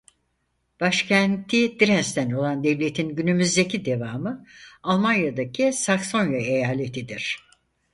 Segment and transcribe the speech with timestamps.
[0.79, 4.45] Başkenti Dresden olan devletin günümüzdeki devamı
[4.83, 7.39] Almanya'daki Saksonya eyaletidir.